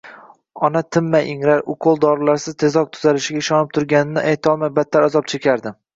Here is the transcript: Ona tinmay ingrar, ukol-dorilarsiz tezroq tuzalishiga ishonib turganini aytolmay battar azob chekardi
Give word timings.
Ona 0.67 0.81
tinmay 0.95 1.27
ingrar, 1.33 1.61
ukol-dorilarsiz 1.75 2.57
tezroq 2.63 2.89
tuzalishiga 2.97 3.45
ishonib 3.45 3.77
turganini 3.79 4.25
aytolmay 4.33 4.73
battar 4.81 5.11
azob 5.13 5.29
chekardi 5.37 5.77